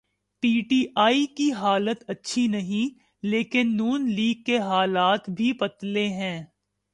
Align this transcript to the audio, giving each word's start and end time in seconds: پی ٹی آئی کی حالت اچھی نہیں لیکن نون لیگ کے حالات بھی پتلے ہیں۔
پی 0.43 0.59
ٹی 0.61 0.85
آئی 0.95 1.25
کی 1.35 1.51
حالت 1.51 2.03
اچھی 2.07 2.47
نہیں 2.47 2.99
لیکن 3.23 3.75
نون 3.77 4.09
لیگ 4.09 4.43
کے 4.43 4.57
حالات 4.59 5.29
بھی 5.29 5.51
پتلے 5.53 6.07
ہیں۔ 6.13 6.43